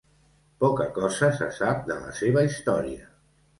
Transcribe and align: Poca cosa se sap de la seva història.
Poca 0.63 0.87
cosa 0.95 1.29
se 1.41 1.51
sap 1.59 1.85
de 1.93 1.99
la 2.01 2.17
seva 2.23 2.47
història. 2.51 3.09